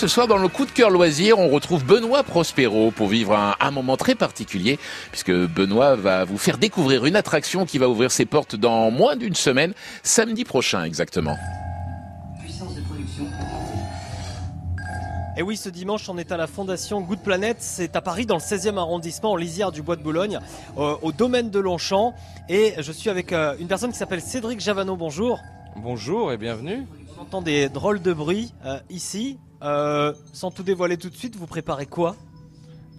[0.00, 3.54] ce soir dans le coup de cœur loisir, on retrouve Benoît Prospero pour vivre un,
[3.60, 4.78] un, moment très particulier,
[5.10, 9.14] puisque Benoît va vous faire découvrir une attraction qui va ouvrir ses portes dans moins
[9.14, 11.36] d'une semaine, samedi prochain exactement.
[15.36, 17.58] Et oui, ce dimanche, on est à la fondation Good Planet.
[17.60, 20.40] C'est à Paris, dans le 16e arrondissement, en lisière du Bois de Boulogne,
[20.78, 22.14] euh, au domaine de Longchamp.
[22.48, 24.96] Et je suis avec euh, une personne qui s'appelle Cédric Javano.
[24.96, 25.38] Bonjour.
[25.76, 26.86] Bonjour et bienvenue.
[27.18, 29.38] On entend des drôles de bruit euh, ici.
[29.62, 32.16] Euh, sans tout dévoiler tout de suite, vous préparez quoi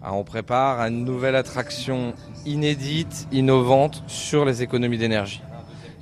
[0.01, 2.13] ah, On prépare une nouvelle attraction
[2.45, 5.41] inédite, innovante sur les économies d'énergie.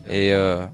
[0.09, 0.65] Et euh,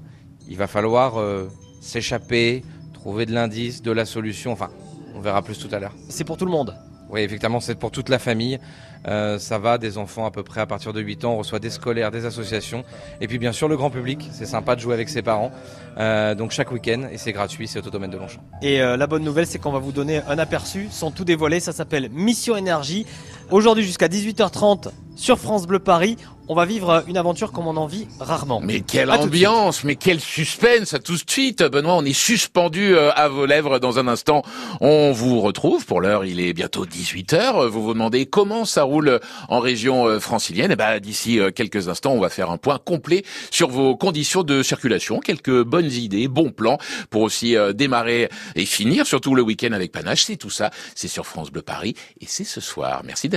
[0.48, 1.48] il va falloir euh,
[1.80, 2.64] s'échapper,
[2.94, 4.52] trouver de l'indice, de la solution.
[4.52, 4.70] Enfin,
[5.14, 5.94] on verra plus tout à l'heure.
[6.08, 6.76] C'est pour tout le monde
[7.10, 8.58] Oui, effectivement, c'est pour toute la famille.
[9.06, 11.58] Euh, ça va des enfants à peu près à partir de 8 ans, on reçoit
[11.58, 12.84] des scolaires, des associations,
[13.20, 15.52] et puis bien sûr le grand public, c'est sympa de jouer avec ses parents,
[15.98, 18.42] euh, donc chaque week-end, et c'est gratuit, c'est au domaine de Longchamp.
[18.62, 21.60] Et euh, la bonne nouvelle, c'est qu'on va vous donner un aperçu, sans tout dévoiler,
[21.60, 23.06] ça s'appelle Mission Énergie.
[23.50, 26.16] Aujourd'hui jusqu'à 18h30 sur France Bleu Paris,
[26.48, 28.60] on va vivre une aventure comme on en vit rarement.
[28.60, 31.62] Mais quelle à ambiance, mais quel suspense, à tout de suite.
[31.64, 34.42] Benoît, on est suspendu à vos lèvres dans un instant.
[34.80, 35.84] On vous retrouve.
[35.86, 37.66] Pour l'heure, il est bientôt 18h.
[37.66, 40.70] Vous vous demandez comment ça roule en région francilienne.
[40.70, 44.62] Et ben, d'ici quelques instants, on va faire un point complet sur vos conditions de
[44.62, 46.78] circulation, quelques bonnes idées, bons plans
[47.10, 50.24] pour aussi démarrer et finir, surtout le week-end avec panache.
[50.26, 50.70] C'est tout ça.
[50.94, 53.02] C'est sur France Bleu Paris et c'est ce soir.
[53.04, 53.35] Merci d'être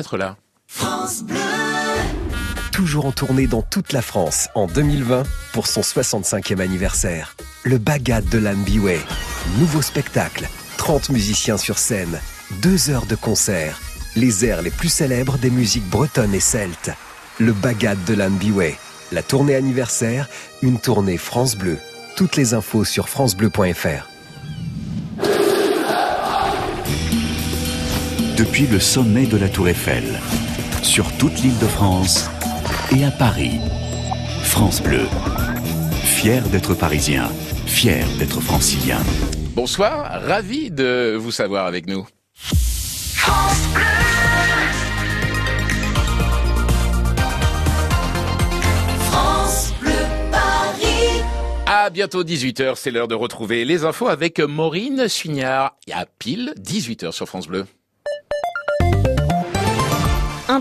[0.68, 1.40] France Bleu
[2.80, 7.36] toujours en tournée dans toute la France en 2020 pour son 65e anniversaire.
[7.66, 9.02] Le Bagad de l'Anne Biway.
[9.58, 10.48] Nouveau spectacle,
[10.78, 12.22] 30 musiciens sur scène,
[12.62, 13.82] 2 heures de concert,
[14.16, 16.92] les airs les plus célèbres des musiques bretonnes et celtes.
[17.38, 18.78] Le Bagad de l'Anne Biway.
[19.12, 20.30] La tournée anniversaire,
[20.62, 21.78] une tournée France Bleu.
[22.16, 24.08] Toutes les infos sur francebleu.fr.
[28.40, 30.18] Depuis le sommet de la Tour Eiffel,
[30.82, 32.30] sur toute l'île de France,
[32.96, 33.60] et à Paris.
[34.44, 35.10] France Bleu.
[36.06, 37.28] Fier d'être parisien,
[37.66, 39.00] fier d'être francilien.
[39.56, 42.08] Bonsoir, ravi de vous savoir avec nous.
[42.38, 43.84] France Bleu.
[49.12, 49.92] France Bleu
[50.32, 51.24] Paris.
[51.66, 55.76] À bientôt 18h, c'est l'heure de retrouver les infos avec Maureen Suignard.
[55.88, 57.66] Il y a pile 18h sur France Bleu.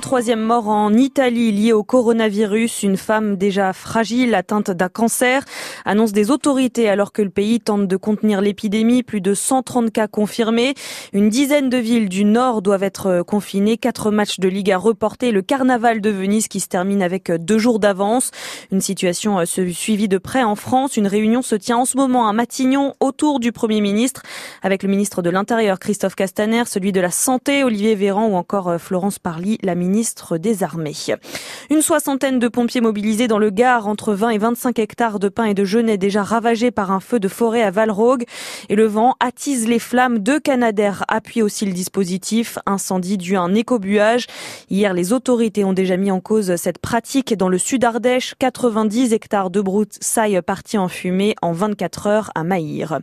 [0.00, 2.82] Troisième mort en Italie lié au coronavirus.
[2.82, 5.44] Une femme déjà fragile, atteinte d'un cancer,
[5.84, 9.02] annonce des autorités alors que le pays tente de contenir l'épidémie.
[9.02, 10.74] Plus de 130 cas confirmés.
[11.12, 13.76] Une dizaine de villes du Nord doivent être confinées.
[13.76, 15.32] Quatre matchs de Liga reportés.
[15.32, 18.30] Le carnaval de Venise qui se termine avec deux jours d'avance.
[18.70, 20.96] Une situation suivie de près en France.
[20.96, 24.22] Une réunion se tient en ce moment à Matignon autour du Premier ministre
[24.62, 28.76] avec le ministre de l'Intérieur Christophe Castaner, celui de la Santé Olivier Véran ou encore
[28.78, 29.87] Florence Parly, la ministre
[30.38, 30.92] des Armées.
[31.70, 35.44] Une soixantaine de pompiers mobilisés dans le Gard entre 20 et 25 hectares de pins
[35.44, 38.24] et de genêts déjà ravagés par un feu de forêt à Valrogue
[38.68, 40.18] et le vent attise les flammes.
[40.18, 42.58] Deux Canadaires appuient aussi le dispositif.
[42.66, 44.26] Incendie dû à un écobuage.
[44.70, 48.34] Hier, les autorités ont déjà mis en cause cette pratique dans le sud Ardèche.
[48.38, 53.00] 90 hectares de broussailles partis en fumée en 24 heures à Maïr.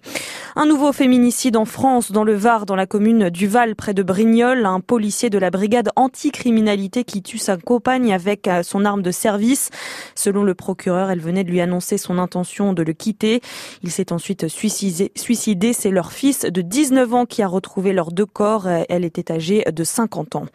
[0.56, 4.04] Un nouveau féminicide en France, dans le Var, dans la commune du Val, près de
[4.04, 4.66] Brignoles.
[4.66, 6.75] Un policier de la brigade anticriminalité
[7.06, 9.70] qui tue sa compagne avec son arme de service.
[10.14, 13.42] Selon le procureur, elle venait de lui annoncer son intention de le quitter.
[13.82, 15.74] Il s'est ensuite suicidé.
[15.74, 18.68] C'est leur fils de 19 ans qui a retrouvé leurs deux corps.
[18.90, 20.46] Elle était âgée de 50 ans.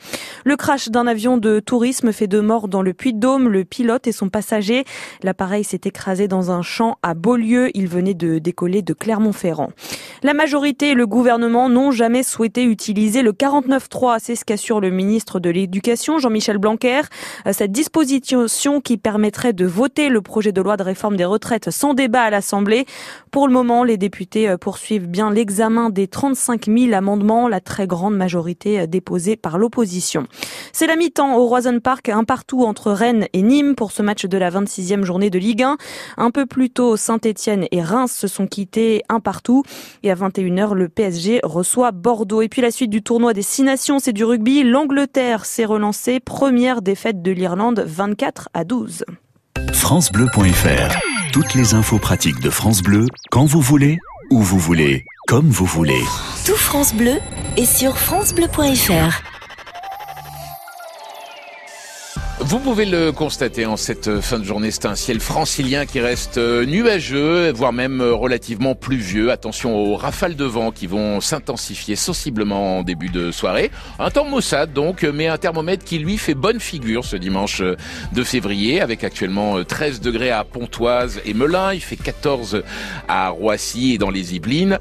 [0.45, 3.49] Le crash d'un avion de tourisme fait deux morts dans le Puy-de-Dôme.
[3.49, 4.85] Le pilote et son passager.
[5.23, 7.71] L'appareil s'est écrasé dans un champ à Beaulieu.
[7.75, 9.71] Il venait de décoller de Clermont-Ferrand.
[10.23, 14.19] La majorité et le gouvernement n'ont jamais souhaité utiliser le 49.3.
[14.21, 17.03] C'est ce qu'assure le ministre de l'Éducation Jean-Michel Blanquer.
[17.53, 21.95] Cette disposition qui permettrait de voter le projet de loi de réforme des retraites sans
[21.95, 22.87] débat à l'Assemblée.
[23.31, 28.17] Pour le moment, les députés poursuivent bien l'examen des 35 000 amendements, la très grande
[28.17, 30.27] majorité déposée par l'opposition.
[30.73, 34.25] C'est la mi-temps au Roison Park, un partout entre Rennes et Nîmes pour ce match
[34.25, 35.77] de la 26e journée de Ligue 1.
[36.17, 39.63] Un peu plus tôt, Saint-Etienne et Reims se sont quittés un partout.
[40.03, 42.43] Et à 21h, le PSG reçoit Bordeaux.
[42.43, 44.63] Et puis la suite du tournoi des Six Nations, c'est du rugby.
[44.63, 45.90] L'Angleterre s'est relancée
[46.21, 49.05] première défaite de l'Irlande 24 à 12.
[49.73, 50.97] FranceBleu.fr
[51.33, 53.99] Toutes les infos pratiques de France Bleu, quand vous voulez,
[54.31, 56.03] où vous voulez, comme vous voulez.
[56.47, 57.17] Tout France Bleu
[57.57, 59.40] est sur FranceBleu.fr.
[62.43, 66.39] Vous pouvez le constater en cette fin de journée, c'est un ciel francilien qui reste
[66.39, 69.31] euh, nuageux, voire même euh, relativement pluvieux.
[69.31, 73.71] Attention aux rafales de vent qui vont s'intensifier sensiblement en début de soirée.
[73.99, 77.77] Un temps maussade donc, mais un thermomètre qui lui fait bonne figure ce dimanche euh,
[78.15, 81.75] de février, avec actuellement 13 degrés à Pontoise et Melun.
[81.75, 82.63] Il fait 14
[83.07, 84.79] à Roissy et dans les Yvelines,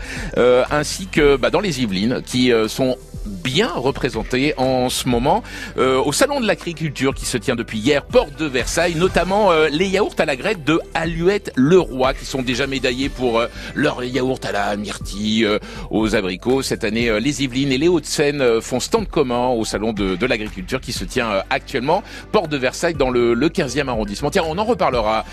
[0.71, 2.95] ainsi que bah, dans les Yvelines, qui sont
[3.29, 5.43] bien représentés en ce moment
[5.77, 9.87] au salon de l'agriculture qui se tient depuis hier, porte de Versailles, notamment euh, les
[9.87, 14.39] yaourts à la grette de Aluette Leroy, qui sont déjà médaillés pour euh, leurs yaourts
[14.43, 15.59] à la myrtille, euh,
[15.91, 16.61] aux abricots.
[16.61, 20.81] Cette année, les Yvelines et les Hauts-de-Seine font stand commun au salon de, de l'agriculture
[20.81, 24.29] qui se tient actuellement, porte de Versailles, dans le, le 15e arrondissement.
[24.29, 25.25] Tiens, on en reparlera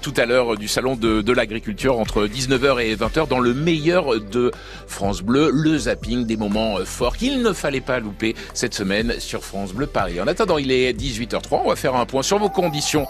[0.00, 4.20] tout à l'heure du salon de, de l'agriculture entre 19h et 20h dans le meilleur
[4.20, 4.50] de
[4.86, 9.44] France Bleu, le zapping des moments forts qu'il ne fallait pas louper cette semaine sur
[9.44, 10.20] France Bleu Paris.
[10.20, 13.06] En attendant, il est 18h30 on va faire un point sur vos conditions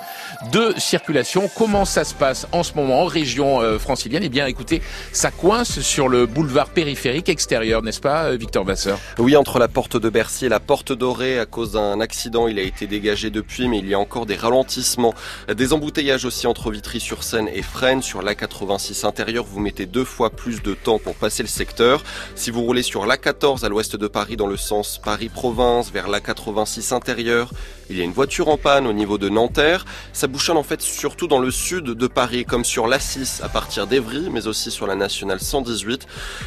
[0.50, 1.50] de circulation.
[1.54, 4.22] Comment ça se passe en ce moment en région euh, francilienne?
[4.24, 4.80] Eh bien, écoutez,
[5.12, 8.98] ça coince sur le boulevard périphérique extérieur, n'est-ce pas, euh, Victor Vasseur?
[9.18, 12.58] Oui, entre la porte de Bercy et la porte dorée, à cause d'un accident, il
[12.58, 15.14] a été dégagé depuis, mais il y a encore des ralentissements.
[15.54, 18.02] Des embouteillages aussi entre Vitry-sur-Seine et Fresnes.
[18.02, 22.02] Sur l'A86 intérieur, vous mettez deux fois plus de temps pour passer le secteur.
[22.34, 26.94] Si vous roulez sur l'A14 à l'ouest de Paris dans le sens Paris-Province vers l'A86
[26.94, 27.52] intérieur,
[27.90, 29.84] il y a une voiture en panne au niveau de Nanterre.
[30.12, 33.86] Ça bouchonne en fait surtout dans le sud de Paris, comme sur l'A6 à partir
[33.86, 36.06] d'Evry, mais aussi sur la nationale 118.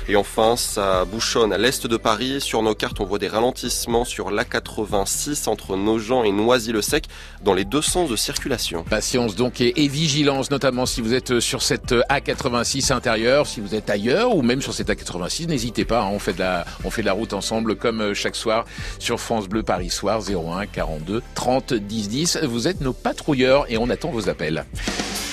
[0.09, 2.41] Et enfin, ça bouchonne à l'est de Paris.
[2.41, 7.05] Sur nos cartes, on voit des ralentissements sur l'A86 entre Nogent et Noisy-le-Sec
[7.43, 8.83] dans les deux sens de circulation.
[8.83, 13.89] Patience donc et, vigilance, notamment si vous êtes sur cette A86 intérieure, si vous êtes
[13.89, 16.01] ailleurs ou même sur cette A86, n'hésitez pas.
[16.01, 16.09] Hein.
[16.11, 18.65] on fait de la, on fait de la route ensemble comme chaque soir
[18.99, 22.39] sur France Bleu Paris Soir 01 42 30 10 10.
[22.43, 24.65] Vous êtes nos patrouilleurs et on attend vos appels.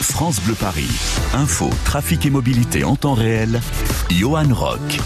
[0.00, 0.91] France Bleu Paris.
[1.32, 3.61] Info, trafic et mobilité en temps réel.
[4.11, 5.00] Johan Rock.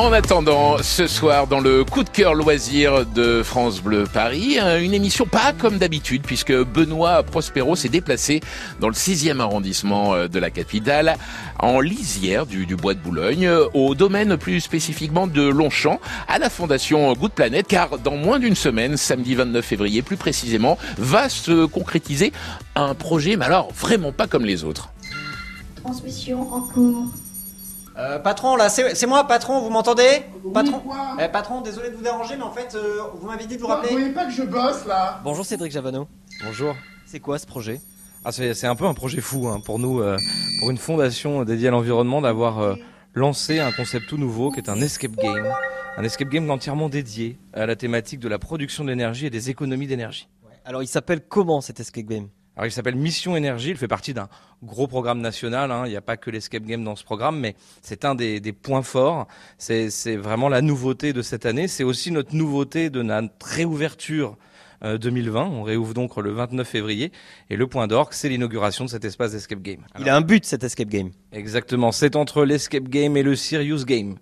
[0.00, 4.80] En attendant, ce soir, dans le coup de cœur loisir de France Bleu Paris, euh,
[4.80, 8.40] une émission pas comme d'habitude, puisque Benoît Prospero s'est déplacé
[8.80, 11.18] dans le 6e arrondissement euh, de la capitale,
[11.58, 16.48] en lisière du, Bois de Boulogne, euh, au domaine plus spécifiquement de Longchamp, à la
[16.48, 21.66] fondation Good Planet, car dans moins d'une semaine, samedi 29 février plus précisément, va se
[21.66, 22.32] concrétiser
[22.74, 24.88] un projet, mais alors vraiment pas comme les autres.
[25.76, 27.04] Transmission en cours.
[28.00, 30.22] Euh, patron, là, c'est moi, patron, vous m'entendez
[30.54, 30.82] Patron
[31.22, 33.66] eh, Patron, désolé de vous déranger, mais en fait, euh, vous m'avez dit de vous
[33.66, 33.90] rappeler.
[33.90, 36.08] Vous voyez pas que je bosse là Bonjour Cédric Javano.
[36.42, 36.74] Bonjour.
[37.04, 37.82] C'est quoi ce projet?
[38.24, 40.16] Ah, C'est un peu un projet fou hein, pour nous, euh,
[40.60, 42.76] pour une fondation dédiée à l'environnement, d'avoir
[43.12, 45.46] lancé un concept tout nouveau qui est un escape game.
[45.98, 49.86] Un escape game entièrement dédié à la thématique de la production d'énergie et des économies
[49.86, 50.26] d'énergie.
[50.64, 52.28] Alors, il s'appelle comment cet escape game?
[52.60, 54.28] Alors il s'appelle Mission Énergie, il fait partie d'un
[54.62, 55.84] gros programme national, hein.
[55.86, 58.82] il n'y a pas que l'escape game dans ce programme, mais c'est un des, points
[58.82, 59.26] forts,
[59.56, 64.36] c'est vraiment la nouveauté de cette année, c'est aussi notre nouveauté de notre réouverture
[64.82, 65.40] 2020.
[65.40, 67.12] Euh, On réouvre donc le 29 février.
[67.48, 69.80] Et le point d'orgue, c'est l'inauguration de cet espace d'escape game.
[69.98, 71.12] il a un but, cet escape game.
[71.32, 71.92] Exactement.
[71.92, 74.16] C'est entre l'escape game et le serious game.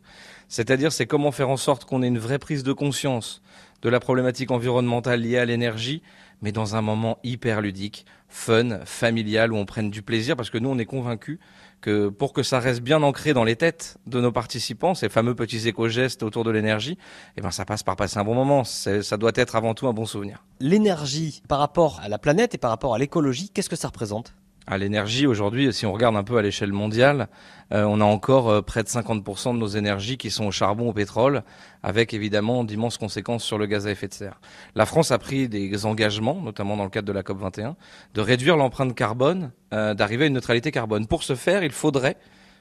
[0.49, 3.43] C'est-à-dire, c'est comment faire en sorte qu'on ait une vraie prise de conscience
[3.83, 6.03] de la problématique environnementale liée à l'énergie,
[6.43, 10.59] mais dans un moment hyper ludique, fun, familial, où on prenne du plaisir, parce que
[10.59, 11.39] nous, on est convaincus
[11.81, 15.35] que pour que ça reste bien ancré dans les têtes de nos participants, ces fameux
[15.35, 16.99] petits éco-gestes autour de l'énergie,
[17.37, 18.65] eh ben, ça passe par passer un bon moment.
[18.65, 20.43] Ça doit être avant tout un bon souvenir.
[20.61, 24.35] L'énergie par rapport à la planète et par rapport à l'écologie, qu'est-ce que ça représente?
[24.69, 27.29] À l'énergie aujourd'hui, si on regarde un peu à l'échelle mondiale,
[27.73, 30.91] euh, on a encore euh, près de 50% de nos énergies qui sont au charbon,
[30.91, 31.43] au pétrole,
[31.83, 34.41] avec évidemment d'immenses conséquences sur le gaz à effet de serre.
[34.75, 37.77] La France a pris des engagements, notamment dans le cadre de la COP 21,
[38.13, 41.07] de réduire l'empreinte carbone, euh, d'arriver à une neutralité carbone.
[41.07, 42.19] Pour ce faire, il faudrait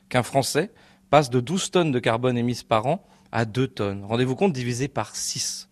[0.08, 0.72] qu'un Français
[1.10, 4.06] passe de 12 tonnes de carbone émises par an à 2 tonnes.
[4.06, 5.68] Rendez-vous compte, divisé par 6.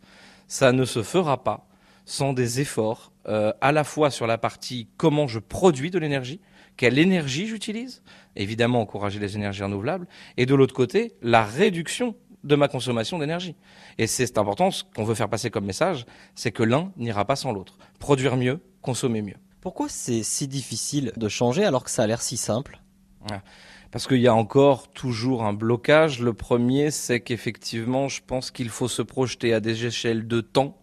[0.49, 1.65] Ça ne se fera pas
[2.05, 6.39] sans des efforts euh, à la fois sur la partie comment je produis de l'énergie,
[6.77, 8.03] quelle énergie j'utilise,
[8.35, 10.07] évidemment encourager les énergies renouvelables,
[10.37, 13.55] et de l'autre côté, la réduction de ma consommation d'énergie.
[13.97, 17.35] Et c'est important, ce qu'on veut faire passer comme message, c'est que l'un n'ira pas
[17.35, 17.77] sans l'autre.
[17.99, 19.37] Produire mieux, consommer mieux.
[19.61, 22.81] Pourquoi c'est si difficile de changer alors que ça a l'air si simple?
[23.89, 26.19] Parce qu'il y a encore toujours un blocage.
[26.19, 30.77] Le premier, c'est qu'effectivement, je pense qu'il faut se projeter à des échelles de temps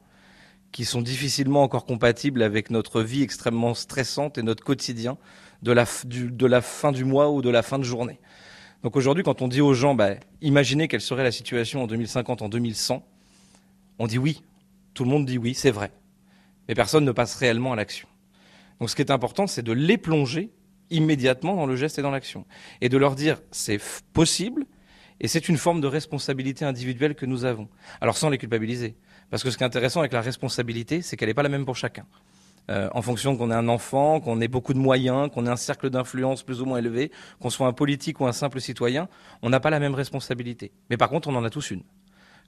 [0.72, 5.18] qui sont difficilement encore compatibles avec notre vie extrêmement stressante et notre quotidien
[5.62, 5.84] de la,
[6.60, 8.18] fin du mois ou de la fin de journée.
[8.82, 12.42] Donc aujourd'hui, quand on dit aux gens, bah, imaginez quelle serait la situation en 2050,
[12.42, 13.06] en 2100,
[13.98, 14.42] on dit oui.
[14.94, 15.92] Tout le monde dit oui, c'est vrai.
[16.68, 18.08] mais personne ne passe réellement à l'action.
[18.80, 20.50] Donc ce qui est important, c'est de les plonger
[20.90, 22.44] immédiatement dans le geste et dans l'action.
[22.80, 23.80] Et de leur dire, c'est
[24.12, 24.66] possible,
[25.20, 27.68] et c'est une forme de responsabilité individuelle que nous avons.
[28.00, 28.96] Alors sans les culpabiliser.
[29.32, 31.64] Parce que ce qui est intéressant avec la responsabilité, c'est qu'elle n'est pas la même
[31.64, 32.04] pour chacun.
[32.70, 35.56] Euh, en fonction qu'on ait un enfant, qu'on ait beaucoup de moyens, qu'on ait un
[35.56, 37.10] cercle d'influence plus ou moins élevé,
[37.40, 39.08] qu'on soit un politique ou un simple citoyen,
[39.40, 40.70] on n'a pas la même responsabilité.
[40.90, 41.80] Mais par contre, on en a tous une,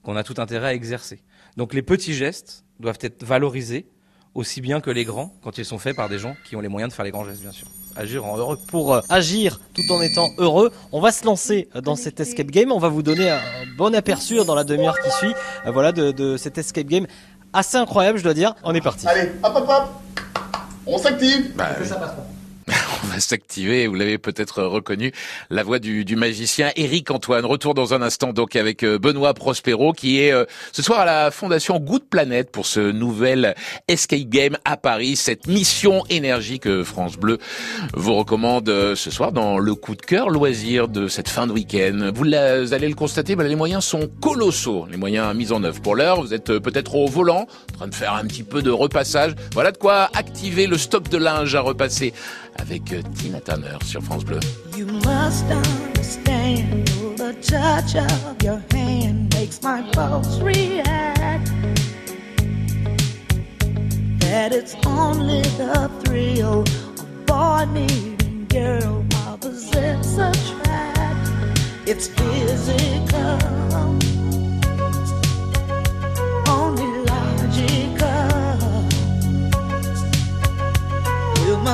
[0.02, 1.22] qu'on a tout intérêt à exercer.
[1.56, 3.86] Donc les petits gestes doivent être valorisés
[4.34, 6.68] aussi bien que les grands quand ils sont faits par des gens qui ont les
[6.68, 7.66] moyens de faire les grands gestes, bien sûr.
[7.96, 8.58] Agir en heureux.
[8.68, 12.48] Pour euh, agir tout en étant heureux, on va se lancer euh, dans cet escape
[12.48, 12.72] game.
[12.72, 13.40] On va vous donner un
[13.76, 15.32] bon aperçu dans la demi-heure qui suit,
[15.66, 17.06] euh, voilà, de, de cet escape game
[17.52, 18.54] assez incroyable, je dois dire.
[18.64, 19.06] On est parti.
[19.06, 19.88] Allez, hop hop hop
[20.86, 22.33] On s'active Bah, on
[23.04, 23.86] va s'activer.
[23.86, 25.12] Vous l'avez peut-être reconnu,
[25.50, 27.44] la voix du, du, magicien Eric Antoine.
[27.44, 31.04] Retour dans un instant donc avec euh, Benoît Prospero qui est euh, ce soir à
[31.04, 33.54] la Fondation Good Planet pour ce nouvel
[33.88, 35.16] escape game à Paris.
[35.16, 37.38] Cette mission énergie que France Bleu
[37.94, 41.52] vous recommande euh, ce soir dans le coup de cœur loisir de cette fin de
[41.52, 42.10] week-end.
[42.14, 45.80] Vous, allez le constater, bah, les moyens sont colossaux, les moyens mis en œuvre.
[45.80, 48.70] Pour l'heure, vous êtes peut-être au volant, en train de faire un petit peu de
[48.70, 49.34] repassage.
[49.52, 52.12] Voilà de quoi activer le stock de linge à repasser
[52.56, 54.40] avec Tina Turner sur France Bleu.
[54.76, 56.86] You must understand
[57.16, 61.50] the touch of your hand makes my pulse react.
[64.20, 71.30] That it's only the thrill of boy meeting girl opposites attract.
[71.86, 73.38] It's physical,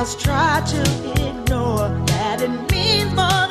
[0.01, 0.81] must try to
[1.27, 3.50] ignore that it means more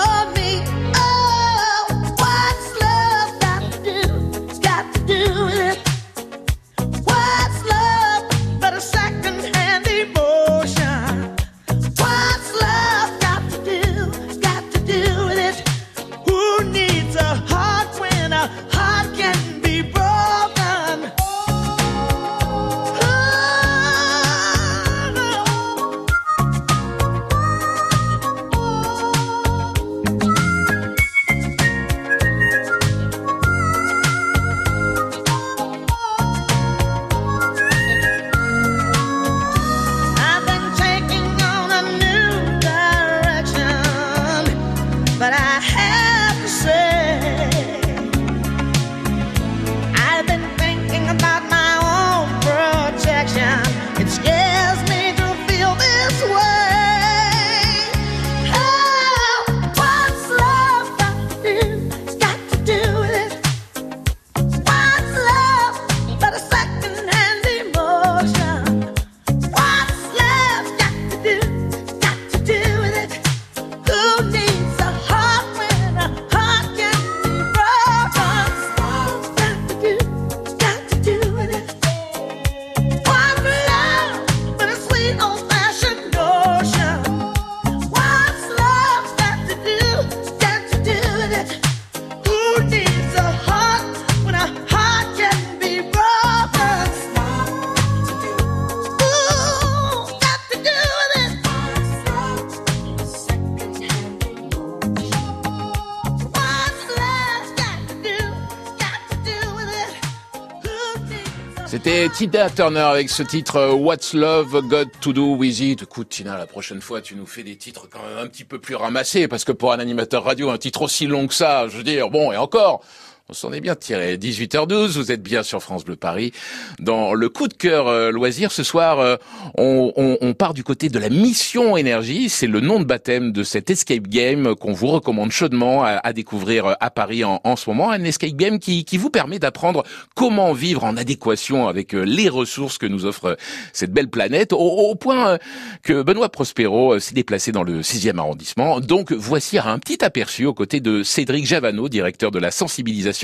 [111.83, 115.81] C'était Tina Turner avec ce titre euh, What's Love Got to Do With It.
[115.81, 118.59] Écoute Tina, la prochaine fois tu nous fais des titres quand même un petit peu
[118.59, 121.77] plus ramassés parce que pour un animateur radio, un titre aussi long que ça, je
[121.77, 122.83] veux dire, bon et encore.
[123.31, 124.17] On s'en est bien tiré.
[124.17, 126.33] 18h12, vous êtes bien sur France Bleu Paris.
[126.79, 129.15] Dans le coup de cœur euh, loisir, ce soir, euh,
[129.57, 132.27] on, on, on, part du côté de la mission énergie.
[132.27, 136.11] C'est le nom de baptême de cet escape game qu'on vous recommande chaudement à, à
[136.11, 137.89] découvrir euh, à Paris en, en, ce moment.
[137.89, 142.77] Un escape game qui, qui vous permet d'apprendre comment vivre en adéquation avec les ressources
[142.77, 143.37] que nous offre
[143.71, 145.37] cette belle planète, au, au point
[145.83, 148.81] que Benoît Prospero s'est déplacé dans le 6e arrondissement.
[148.81, 153.20] Donc voici un petit aperçu aux côtés de Cédric Javano, directeur de la sensibilisation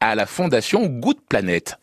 [0.00, 1.76] à la fondation Good Planet.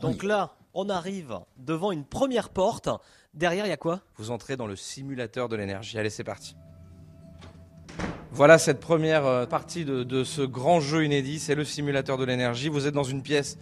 [0.00, 2.88] Donc là, on arrive devant une première porte.
[3.34, 4.00] Derrière, il y a quoi?
[4.16, 5.98] Vous entrez dans le simulateur de l'énergie.
[5.98, 6.56] Allez, c'est parti.
[8.32, 12.24] Voilà cette première euh, partie de, de ce grand jeu inédit, c'est le simulateur de
[12.24, 12.68] l'énergie.
[12.68, 13.58] Vous êtes dans une pièce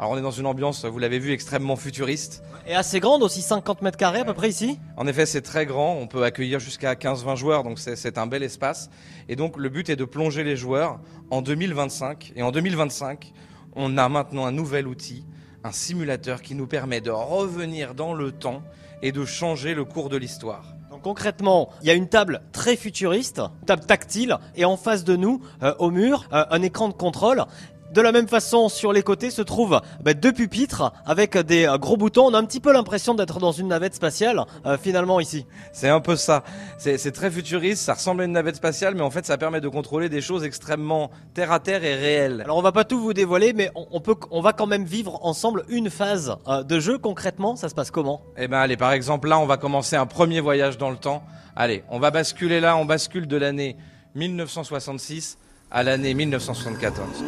[0.00, 2.44] alors on est dans une ambiance, vous l'avez vu, extrêmement futuriste.
[2.68, 5.66] Et assez grande aussi, 50 mètres carrés à peu près ici En effet, c'est très
[5.66, 8.90] grand, on peut accueillir jusqu'à 15-20 joueurs, donc c'est un bel espace.
[9.28, 11.00] Et donc le but est de plonger les joueurs
[11.30, 12.32] en 2025.
[12.36, 13.32] Et en 2025,
[13.74, 15.26] on a maintenant un nouvel outil,
[15.64, 18.62] un simulateur qui nous permet de revenir dans le temps
[19.02, 20.76] et de changer le cours de l'histoire.
[20.90, 25.02] Donc concrètement, il y a une table très futuriste, une table tactile, et en face
[25.02, 27.44] de nous, euh, au mur, euh, un écran de contrôle.
[27.92, 31.78] De la même façon, sur les côtés se trouvent bah, deux pupitres avec des euh,
[31.78, 32.26] gros boutons.
[32.26, 35.46] On a un petit peu l'impression d'être dans une navette spatiale, euh, finalement, ici.
[35.72, 36.44] C'est un peu ça.
[36.76, 39.68] C'est très futuriste, ça ressemble à une navette spatiale, mais en fait, ça permet de
[39.68, 42.42] contrôler des choses extrêmement terre à terre et réelles.
[42.42, 44.84] Alors, on va pas tout vous dévoiler, mais on, on peut, on va quand même
[44.84, 46.98] vivre ensemble une phase euh, de jeu.
[46.98, 48.20] Concrètement, ça se passe comment?
[48.36, 51.22] Eh ben, allez, par exemple, là, on va commencer un premier voyage dans le temps.
[51.56, 53.76] Allez, on va basculer là, on bascule de l'année
[54.14, 55.38] 1966
[55.70, 57.24] à l'année 1974.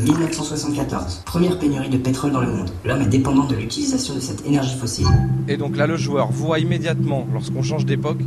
[0.00, 1.22] 1974.
[1.26, 2.70] Première pénurie de pétrole dans le monde.
[2.84, 5.06] L'homme est dépendant de l'utilisation de cette énergie fossile.
[5.46, 8.20] Et donc là, le joueur voit immédiatement, lorsqu'on change d'époque,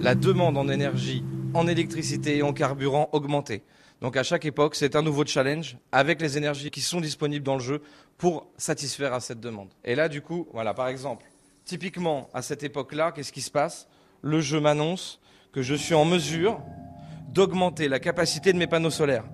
[0.00, 3.62] la demande en énergie, en électricité et en carburant augmenter.
[4.02, 7.54] Donc à chaque époque, c'est un nouveau challenge avec les énergies qui sont disponibles dans
[7.54, 7.80] le jeu
[8.18, 9.68] pour satisfaire à cette demande.
[9.84, 11.24] Et là, du coup, voilà, par exemple,
[11.64, 13.88] typiquement à cette époque-là, qu'est-ce qui se passe?
[14.20, 15.20] Le jeu m'annonce
[15.52, 16.60] que je suis en mesure
[17.32, 19.24] d'augmenter la capacité de mes panneaux solaires.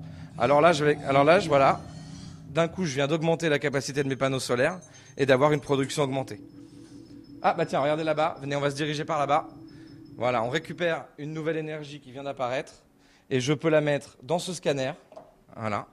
[0.40, 1.82] Alors là, je alors là, voilà,
[2.48, 4.80] d'un coup, je viens d'augmenter la capacité de mes panneaux solaires
[5.18, 6.40] et d'avoir une production augmentée.
[7.42, 9.48] Ah bah tiens, regardez là-bas, venez, on va se diriger par là-bas.
[10.16, 12.72] Voilà, on récupère une nouvelle énergie qui vient d'apparaître
[13.28, 14.92] et je peux la mettre dans ce scanner.
[15.56, 15.86] Voilà.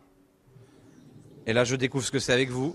[1.45, 2.74] Et là, je découvre ce que c'est avec vous.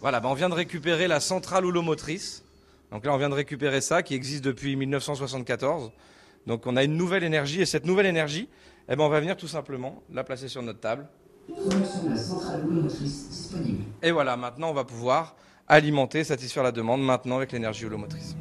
[0.00, 2.44] Voilà, bah on vient de récupérer la centrale houlomotrice.
[2.92, 5.90] Donc là, on vient de récupérer ça qui existe depuis 1974.
[6.46, 8.48] Donc on a une nouvelle énergie et cette nouvelle énergie,
[8.90, 11.06] eh ben, on va venir tout simplement la placer sur notre table.
[14.02, 15.36] Et voilà, maintenant on va pouvoir
[15.68, 18.34] alimenter, satisfaire la demande maintenant avec l'énergie holomotrice.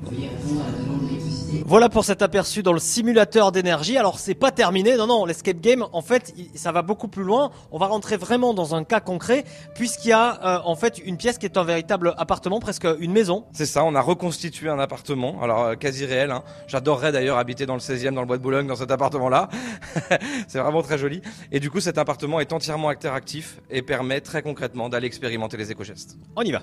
[1.65, 3.97] Voilà pour cet aperçu dans le simulateur d'énergie.
[3.97, 7.51] Alors c'est pas terminé, non non, l'escape game en fait ça va beaucoup plus loin.
[7.71, 11.17] On va rentrer vraiment dans un cas concret puisqu'il y a euh, en fait une
[11.17, 13.45] pièce qui est un véritable appartement, presque une maison.
[13.53, 16.31] C'est ça, on a reconstitué un appartement, alors euh, quasi réel.
[16.31, 16.43] Hein.
[16.67, 19.49] J'adorerais d'ailleurs habiter dans le 16e, dans le bois de Boulogne, dans cet appartement-là.
[20.47, 21.21] C'est vraiment très joli.
[21.51, 25.71] Et du coup cet appartement est entièrement interactif et permet très concrètement d'aller expérimenter les
[25.71, 26.15] éco-gestes.
[26.35, 26.61] On y va.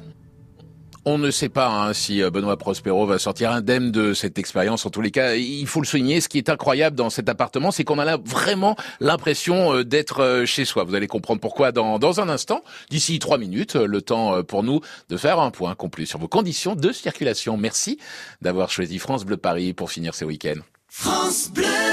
[1.09, 4.85] On ne sait pas hein, si euh, Benoît Prospero va sortir indemne de cette expérience.
[4.87, 6.21] En tous les cas, il faut le souligner.
[6.21, 10.21] Ce qui est incroyable dans cet appartement, c'est qu'on a là vraiment l'impression euh, d'être
[10.21, 10.83] euh, chez soi.
[10.83, 12.61] Vous allez comprendre pourquoi dans, dans un instant.
[12.90, 16.75] D'ici trois minutes, le temps pour nous de faire un point complet sur vos conditions
[16.75, 17.57] de circulation.
[17.57, 18.01] Merci
[18.42, 20.59] d'avoir choisi France Bleu Paris pour finir ce week-end.
[20.88, 21.86] France Bleu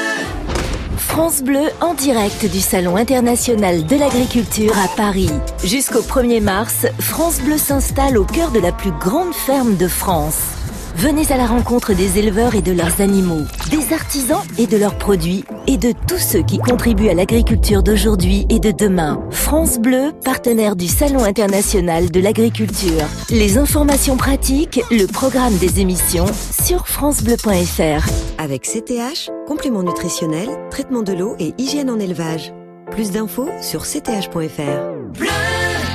[0.97, 5.29] France Bleu en direct du Salon international de l'agriculture à Paris.
[5.63, 10.62] Jusqu'au 1er mars, France Bleu s'installe au cœur de la plus grande ferme de France.
[10.95, 14.97] Venez à la rencontre des éleveurs et de leurs animaux, des artisans et de leurs
[14.97, 19.21] produits, et de tous ceux qui contribuent à l'agriculture d'aujourd'hui et de demain.
[19.31, 23.03] France Bleu, partenaire du Salon international de l'agriculture.
[23.29, 26.27] Les informations pratiques, le programme des émissions
[26.63, 28.07] sur francebleu.fr.
[28.37, 32.53] Avec CTH, compléments nutritionnels, traitement de l'eau et hygiène en élevage.
[32.91, 35.17] Plus d'infos sur cth.fr.
[35.17, 35.27] Bleu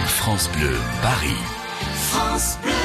[0.06, 1.36] France Bleu, Paris.
[2.10, 2.77] France Bleu.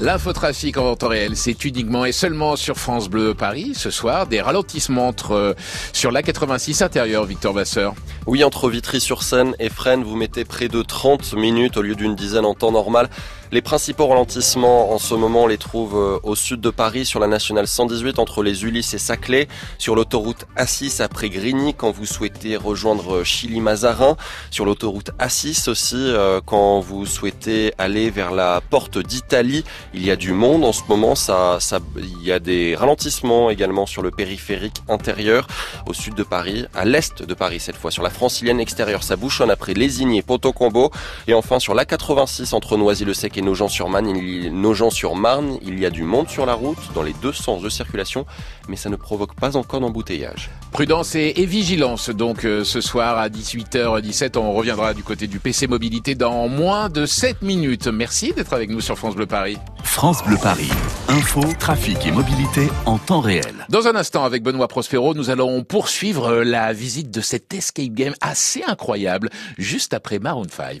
[0.00, 4.26] L'infotrafic en temps réel, c'est uniquement et seulement sur France Bleu Paris ce soir.
[4.26, 5.54] Des ralentissements entre, euh,
[5.92, 7.94] sur la 86 intérieure, Victor Vasseur.
[8.26, 12.44] Oui, entre Vitry-sur-Seine et Fresnes, vous mettez près de 30 minutes au lieu d'une dizaine
[12.44, 13.08] en temps normal.
[13.54, 17.20] Les principaux ralentissements en ce moment, on les trouve euh, au sud de Paris sur
[17.20, 19.46] la nationale 118 entre les Ulysses et Saclay,
[19.78, 24.16] sur l'autoroute A6 après Grigny quand vous souhaitez rejoindre Chili-Mazarin,
[24.50, 29.62] sur l'autoroute A6 aussi euh, quand vous souhaitez aller vers la porte d'Italie.
[29.94, 33.50] Il y a du monde en ce moment, ça, ça, il y a des ralentissements
[33.50, 35.46] également sur le périphérique intérieur
[35.86, 39.14] au sud de Paris, à l'est de Paris cette fois, sur la francilienne extérieure, ça
[39.14, 40.90] bouchonne après Lésigny et Ponto-Combo,
[41.28, 46.28] et enfin sur l'A86 entre Noisy-le-Sec et Nogent-sur-Marne, il, Nogent-sur-Marne, il y a du monde
[46.28, 48.26] sur la route dans les deux sens de circulation,
[48.68, 50.50] mais ça ne provoque pas encore d'embouteillage.
[50.72, 54.38] Prudence et, et vigilance donc euh, ce soir à 18h17.
[54.38, 57.86] On reviendra du côté du PC Mobilité dans moins de 7 minutes.
[57.86, 59.58] Merci d'être avec nous sur France Bleu Paris.
[59.84, 60.70] France Bleu Paris.
[61.08, 63.66] Info, trafic et mobilité en temps réel.
[63.68, 68.14] Dans un instant, avec Benoît Prospero, nous allons poursuivre la visite de cet escape game
[68.20, 70.80] assez incroyable, juste après Maroon 5.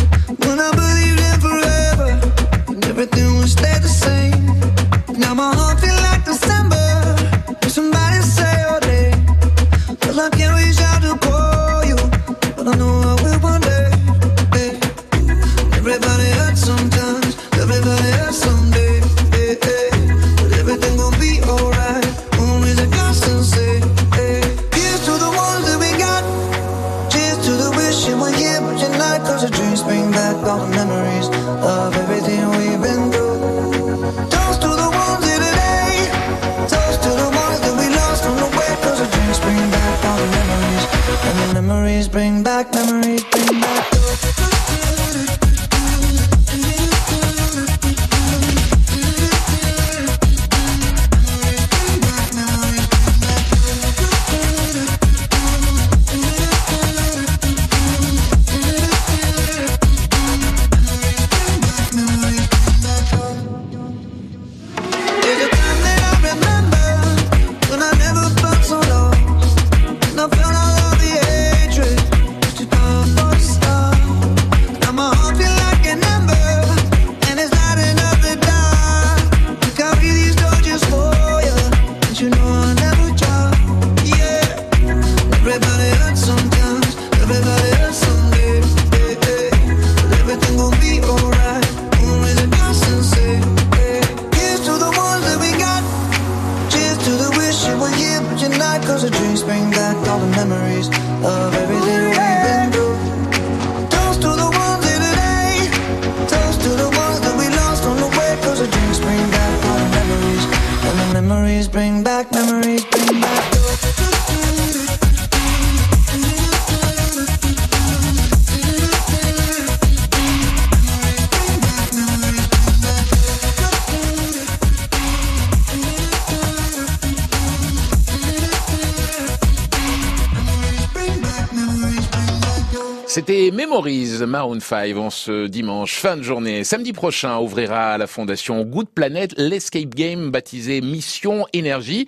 [133.71, 136.65] Memories Maroon 5 en ce dimanche fin de journée.
[136.65, 142.05] Samedi prochain ouvrira à la fondation Good Planet l'escape game baptisé Mission Énergie.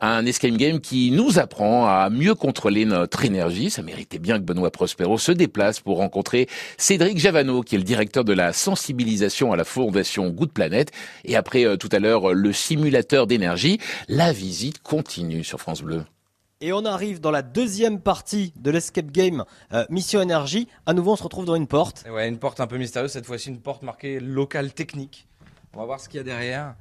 [0.00, 3.68] Un escape game qui nous apprend à mieux contrôler notre énergie.
[3.68, 7.84] Ça méritait bien que Benoît Prospero se déplace pour rencontrer Cédric Javano, qui est le
[7.84, 10.90] directeur de la sensibilisation à la fondation Good Planet.
[11.26, 13.78] Et après euh, tout à l'heure, le simulateur d'énergie.
[14.08, 16.04] La visite continue sur France Bleu.
[16.64, 20.66] Et on arrive dans la deuxième partie de l'escape game euh, Mission Énergie.
[20.86, 22.04] À nouveau, on se retrouve dans une porte.
[22.06, 25.28] Et Ouais, une porte un peu mystérieuse, cette fois-ci une porte marquée local technique.
[25.74, 26.74] On va voir ce qu'il y a derrière.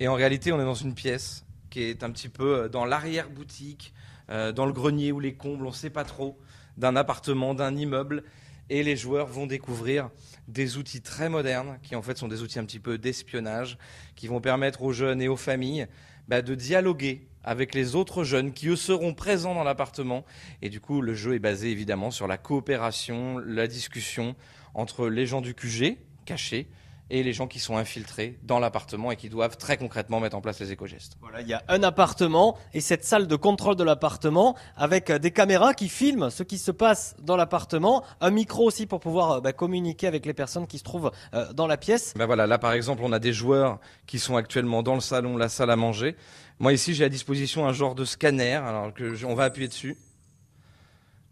[0.00, 2.84] Et en réalité, on est dans une pièce qui est un petit peu euh, dans
[2.84, 3.94] l'arrière-boutique,
[4.28, 6.38] euh, dans le grenier ou les combles, on ne sait pas trop,
[6.76, 8.24] d'un appartement, d'un immeuble.
[8.68, 10.10] Et les joueurs vont découvrir
[10.46, 13.78] des outils très modernes, qui en fait sont des outils un petit peu d'espionnage,
[14.14, 15.86] qui vont permettre aux jeunes et aux familles
[16.28, 20.24] bah, de dialoguer avec les autres jeunes qui eux seront présents dans l'appartement.
[20.60, 24.34] Et du coup, le jeu est basé évidemment sur la coopération, la discussion
[24.74, 26.68] entre les gens du QG, cachés,
[27.12, 30.40] et les gens qui sont infiltrés dans l'appartement et qui doivent très concrètement mettre en
[30.40, 31.16] place les éco-gestes.
[31.20, 35.18] Voilà, il y a un appartement et cette salle de contrôle de l'appartement avec euh,
[35.18, 39.30] des caméras qui filment ce qui se passe dans l'appartement, un micro aussi pour pouvoir
[39.32, 42.14] euh, bah, communiquer avec les personnes qui se trouvent euh, dans la pièce.
[42.16, 45.36] Ben voilà, là par exemple, on a des joueurs qui sont actuellement dans le salon,
[45.36, 46.16] la salle à manger.
[46.60, 49.68] Moi ici, j'ai à disposition un genre de scanner, alors que je- on va appuyer
[49.68, 49.98] dessus.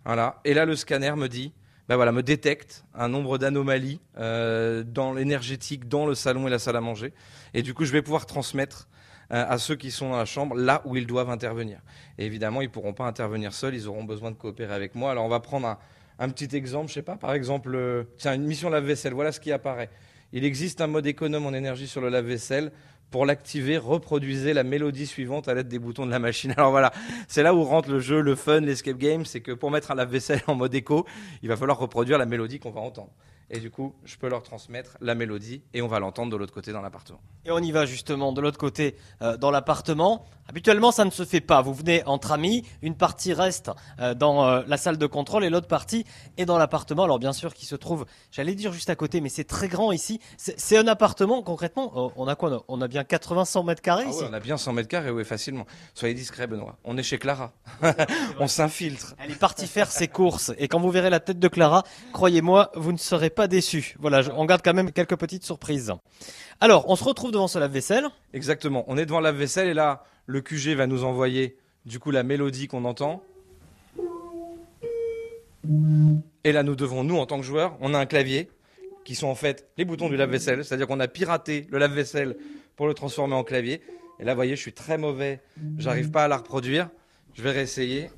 [0.05, 1.53] Voilà, et là le scanner me dit,
[1.97, 6.77] ben me détecte un nombre d'anomalies euh, dans l'énergétique, dans le salon et la salle
[6.77, 7.13] à manger,
[7.55, 8.89] et du coup, je vais pouvoir transmettre
[9.33, 11.81] euh, à ceux qui sont dans la chambre là où ils doivent intervenir.
[12.19, 15.11] Et évidemment, ils pourront pas intervenir seuls, ils auront besoin de coopérer avec moi.
[15.13, 15.79] Alors on va prendre
[16.19, 19.41] un, petit exemple, je sais pas, par exemple, euh, tiens, une mission lave-vaisselle, voilà ce
[19.41, 19.91] qui apparaît.
[20.33, 22.71] Il existe un mode économe en énergie sur le lave-vaisselle.
[23.11, 26.53] Pour l'activer, reproduisez la mélodie suivante à l'aide des boutons de la machine.
[26.57, 26.93] Alors voilà,
[27.27, 29.25] c'est là où rentre le jeu, le fun, l'escape game.
[29.25, 31.07] C'est que pour mettre un lave-vaisselle en mode éco,
[31.43, 33.11] il va falloir reproduire la mélodie qu'on va entendre.
[33.53, 36.55] Et du coup, je peux leur transmettre la mélodie et on va l'entendre de l'autre
[36.55, 37.21] côté dans l'appartement.
[37.45, 40.25] Et on y va justement de l'autre côté euh, dans l'appartement.
[40.49, 41.61] Habituellement, ça ne se fait pas.
[41.63, 45.51] Vous venez entre amis, une partie reste euh, dans euh, la salle de contrôle et
[45.51, 46.05] l'autre partie
[46.37, 47.05] est dans l'appartement.
[47.05, 49.91] Alors bien sûr, qui se trouve, j'allais dire juste à côté, mais c'est très grand
[49.93, 50.21] ici.
[50.37, 52.13] C'est un appartement concrètement.
[52.17, 54.21] on a quoi on a- bien 80-100 mètres carrés Ah ici.
[54.23, 55.67] ouais, on a bien 100 mètres carrés, oui, facilement.
[55.95, 56.77] Soyez discret, Benoît.
[56.85, 57.53] On est chez Clara.
[58.41, 59.15] on s'infiltre.
[59.19, 62.71] Elle est partie faire ses courses et quand vous verrez la tête de Clara, croyez-moi,
[62.75, 63.97] vous ne serez pas déçus.
[63.99, 65.93] Voilà, je- on garde quand même quelques petites surprises.
[66.61, 68.07] Alors, on se retrouve devant ce lave-vaisselle.
[68.33, 68.85] Exactement.
[68.89, 72.23] On est devant la vaisselle et là, le QG va nous envoyer du coup la
[72.23, 73.23] mélodie qu'on entend.
[76.45, 78.49] Et là, nous devons, nous, en tant que joueurs, on a un clavier
[79.05, 80.65] qui sont en fait les boutons du lave-vaisselle.
[80.65, 82.37] C'est-à-dire qu'on a piraté le lave-vaisselle
[82.77, 83.83] pour le transformer en clavier.
[84.19, 85.41] Et là, voyez, je suis très mauvais.
[85.79, 86.89] J'arrive pas à la reproduire.
[87.35, 88.11] Je vais réessayer.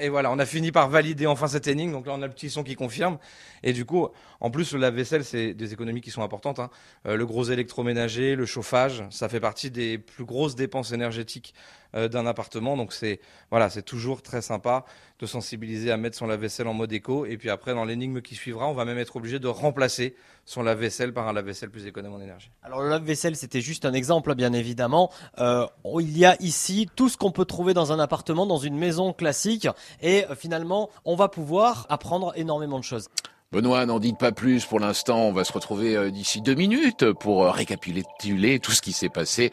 [0.00, 1.92] Et voilà, on a fini par valider enfin cette énigme.
[1.92, 3.18] Donc là, on a le petit son qui confirme.
[3.62, 4.08] Et du coup,
[4.44, 6.58] en plus, le lave-vaisselle, c'est des économies qui sont importantes.
[6.58, 6.68] hein.
[7.06, 11.54] Euh, le gros électroménager, le chauffage, ça fait partie des plus grosses dépenses énergétiques
[11.94, 12.76] euh, d'un appartement.
[12.76, 14.84] Donc c'est voilà, c'est toujours très sympa
[15.18, 17.24] de sensibiliser à mettre son lave-vaisselle en mode éco.
[17.24, 20.62] Et puis après, dans l'énigme qui suivra, on va même être obligé de remplacer son
[20.62, 22.50] lave-vaisselle par un lave-vaisselle plus économe en énergie.
[22.62, 25.10] Alors le lave-vaisselle, c'était juste un exemple, bien évidemment.
[25.38, 25.66] Euh,
[26.00, 29.14] il y a ici tout ce qu'on peut trouver dans un appartement, dans une maison
[29.14, 29.68] classique,
[30.02, 33.08] et finalement, on va pouvoir apprendre énormément de choses.
[33.54, 35.28] Benoît, n'en dites pas plus pour l'instant.
[35.28, 39.08] On va se retrouver euh, d'ici deux minutes pour euh, récapituler tout ce qui s'est
[39.08, 39.52] passé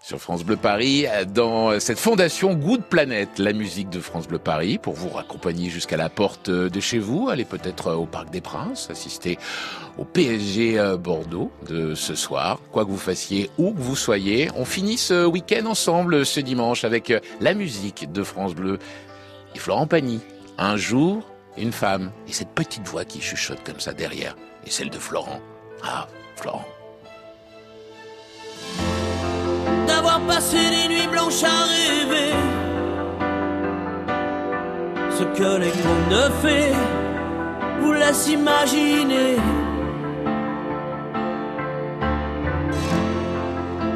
[0.00, 4.38] sur France Bleu Paris euh, dans cette fondation Good Planet, la musique de France Bleu
[4.38, 7.30] Paris, pour vous raccompagner jusqu'à la porte de chez vous.
[7.30, 9.40] Allez peut-être au Parc des Princes, assister
[9.98, 12.60] au PSG Bordeaux de ce soir.
[12.70, 16.84] Quoi que vous fassiez, où que vous soyez, on finit ce week-end ensemble ce dimanche
[16.84, 18.78] avec la musique de France Bleu
[19.56, 20.20] et Florent Pagny.
[20.58, 21.24] Un jour,
[21.56, 22.12] une femme.
[22.28, 24.36] Et cette petite voix qui chuchote comme ça derrière.
[24.66, 25.40] Et celle de Florent.
[25.82, 26.64] Ah, Florent.
[30.02, 32.32] d'avoir passé des nuits blanches à rêver
[35.16, 36.72] ce que les contes de fées
[37.80, 39.36] vous laissent imaginer.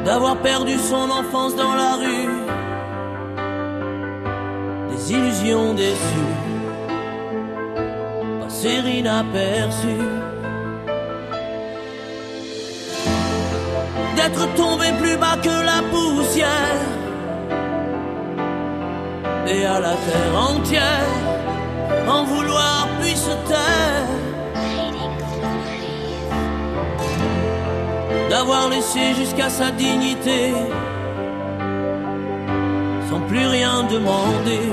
[0.05, 2.29] D'avoir perdu son enfance dans la rue,
[4.89, 6.33] des illusions déçues,
[8.67, 10.11] passer inaperçues.
[14.15, 16.81] d'être tombé plus bas que la poussière
[19.47, 21.13] et à la terre entière
[22.09, 24.07] en vouloir puis se taire
[28.29, 30.53] d'avoir laissé jusqu'à sa dignité
[33.09, 34.67] sans plus rien demander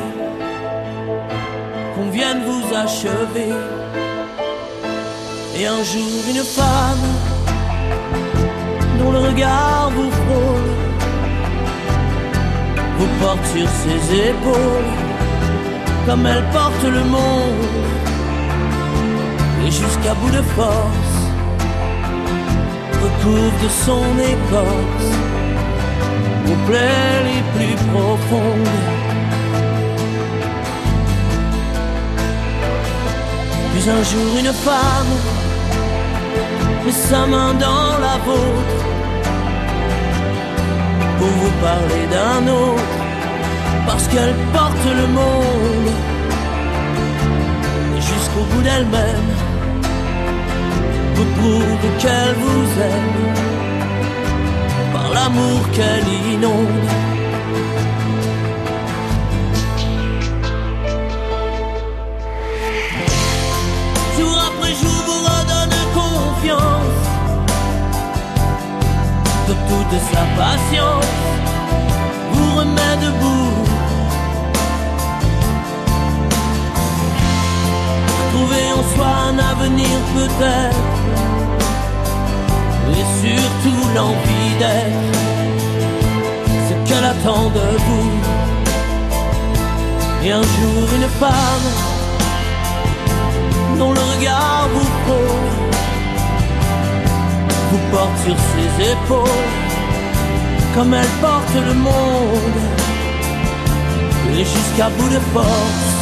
[1.95, 3.53] qu'on vienne vous achever
[5.57, 7.07] et un jour une femme
[8.99, 10.71] dont le regard vous frôle,
[12.99, 14.93] vous porte sur ses épaules,
[16.07, 17.69] comme elle porte le monde,
[19.67, 21.17] et jusqu'à bout de force,
[23.03, 25.11] recouvre de son écorce,
[26.47, 29.05] aux plaies les plus profondes.
[33.73, 35.34] Puis un jour une femme
[36.85, 38.79] met sa main dans la vôtre
[41.19, 42.99] pour vous parler d'un autre,
[43.87, 45.91] parce qu'elle porte le monde
[48.01, 49.31] jusqu'au bout d'elle-même
[51.15, 53.35] vous prouve qu'elle vous aime
[54.93, 57.14] par l'amour qu'elle inonde.
[69.75, 71.13] Toute sa patience
[72.33, 73.55] vous remet debout.
[78.33, 80.87] Trouver en soi un avenir peut-être,
[82.99, 85.13] et surtout l'envie d'être
[86.69, 88.11] ce qu'elle attend de vous.
[90.25, 91.69] Et un jour une femme
[93.79, 95.55] dont le regard vous pose
[97.71, 99.64] vous porte sur ses épaules
[100.75, 102.61] comme elle porte le monde.
[104.37, 105.95] Et jusqu'à bout de force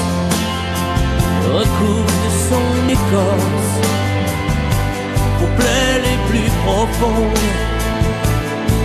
[1.59, 3.73] recouvre de son écorce
[5.43, 7.49] aux plaies les plus profondes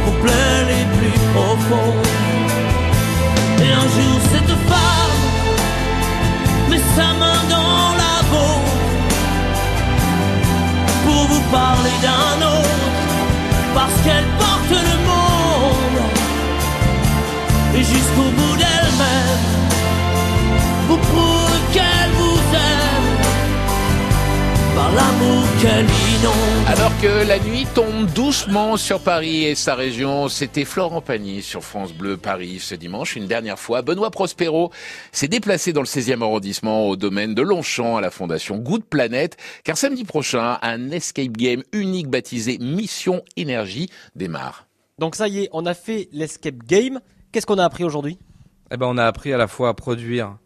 [0.08, 2.08] aux plaies les plus profondes
[3.63, 5.17] et un jour cette femme
[6.69, 8.78] met sa main dans la vôtre
[11.06, 12.91] pour vous parler d'un autre,
[13.73, 15.27] parce qu'elle porte le monde,
[17.78, 19.42] et jusqu'au bout d'elle-même,
[20.88, 23.18] vous prouve qu'elle vous aime,
[24.76, 26.68] par l'amour qu'elle inonde.
[26.68, 31.63] Alors que la nuit tombe doucement sur Paris et sa région, c'était Florent Pagny sur
[31.63, 33.16] France Bleu Paris ce dimanche.
[33.16, 34.72] Une dernière fois, Benoît Prospero
[35.12, 39.38] s'est déplacé dans le 16e arrondissement au domaine de Longchamp à la fondation Good Planet,
[39.63, 44.66] car samedi prochain, un escape game unique baptisé Mission Énergie démarre.
[44.98, 47.02] Donc ça y est, on a fait l'escape game.
[47.32, 48.18] Qu'est-ce qu'on a appris aujourd'hui?
[48.72, 50.38] Eh ben, on a appris à la fois à produire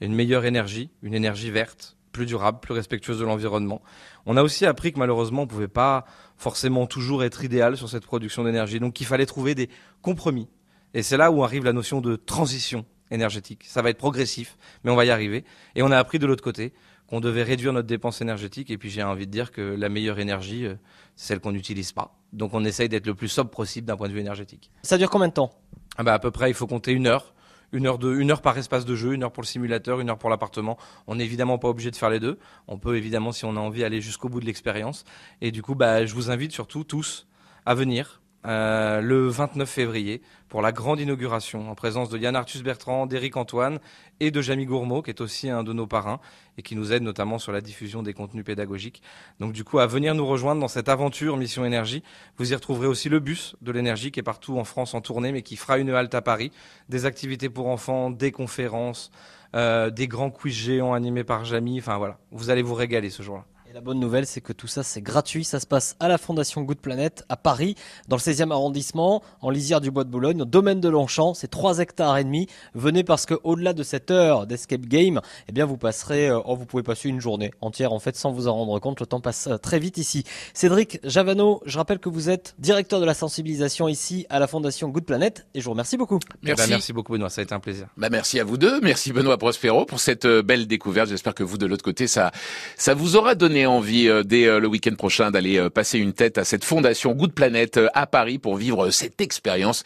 [0.00, 3.82] une meilleure énergie, une énergie verte, plus durable, plus respectueuse de l'environnement.
[4.26, 8.04] On a aussi appris que malheureusement, on pouvait pas forcément toujours être idéal sur cette
[8.04, 9.68] production d'énergie, donc il fallait trouver des
[10.00, 10.48] compromis.
[10.94, 13.64] Et c'est là où arrive la notion de transition énergétique.
[13.66, 15.44] Ça va être progressif, mais on va y arriver.
[15.74, 16.72] Et on a appris de l'autre côté
[17.06, 18.70] qu'on devait réduire notre dépense énergétique.
[18.70, 20.74] Et puis j'ai envie de dire que la meilleure énergie, euh,
[21.16, 22.16] c'est celle qu'on n'utilise pas.
[22.32, 24.70] Donc on essaye d'être le plus sobre possible d'un point de vue énergétique.
[24.82, 25.50] Ça dure combien de temps?
[25.96, 27.34] Ah bah à peu près, il faut compter une heure.
[27.72, 30.10] Une heure, de, une heure par espace de jeu, une heure pour le simulateur, une
[30.10, 30.76] heure pour l'appartement.
[31.06, 32.38] On n'est évidemment pas obligé de faire les deux.
[32.66, 35.04] On peut évidemment, si on a envie, aller jusqu'au bout de l'expérience.
[35.40, 37.28] Et du coup, bah, je vous invite surtout tous
[37.66, 42.62] à venir euh, le 29 février pour la grande inauguration en présence de Yann Arthus
[42.62, 43.80] Bertrand, d'Éric Antoine
[44.18, 46.20] et de Jamie Gourmaud, qui est aussi un de nos parrains
[46.56, 49.02] et qui nous aide notamment sur la diffusion des contenus pédagogiques.
[49.40, 52.02] Donc du coup, à venir nous rejoindre dans cette aventure Mission Énergie.
[52.38, 55.32] Vous y retrouverez aussi le bus de l'énergie qui est partout en France en tournée,
[55.32, 56.50] mais qui fera une halte à Paris,
[56.88, 59.10] des activités pour enfants, des conférences,
[59.54, 61.78] euh, des grands quiz géants animés par Jamie.
[61.78, 63.44] Enfin voilà, vous allez vous régaler ce jour-là.
[63.70, 65.44] Et la bonne nouvelle, c'est que tout ça, c'est gratuit.
[65.44, 67.76] Ça se passe à la Fondation Good Planet, à Paris,
[68.08, 71.34] dans le 16e arrondissement, en lisière du Bois de Boulogne, au domaine de Longchamp.
[71.34, 72.48] C'est 3 hectares et demi.
[72.74, 76.56] Venez parce que au-delà de cette heure d'escape game, eh bien, vous passerez, euh, oh,
[76.56, 78.98] vous pouvez passer une journée entière, en fait, sans vous en rendre compte.
[78.98, 80.24] Le temps passe euh, très vite ici.
[80.52, 84.88] Cédric Javano, je rappelle que vous êtes directeur de la sensibilisation ici à la Fondation
[84.88, 86.18] Good Planet et je vous remercie beaucoup.
[86.42, 87.86] Eh ben, merci beaucoup Benoît, ça a été un plaisir.
[87.96, 91.08] Bah merci à vous deux, merci Benoît Prospero pour cette euh, belle découverte.
[91.08, 92.32] J'espère que vous de l'autre côté, ça,
[92.76, 96.12] ça vous aura donné envie euh, dès euh, le week-end prochain d'aller euh, passer une
[96.12, 99.84] tête à cette fondation Good Planet à Paris pour vivre cette expérience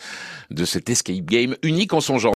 [0.50, 2.32] de cet escape game unique en son genre.